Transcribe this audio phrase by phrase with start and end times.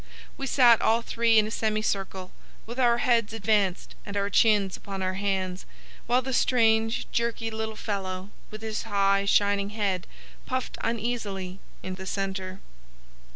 [0.35, 2.31] We sat all three in a semi circle,
[2.65, 5.67] with our heads advanced, and our chins upon our hands,
[6.07, 10.07] while the strange, jerky little fellow, with his high, shining head,
[10.47, 12.61] puffed uneasily in the centre.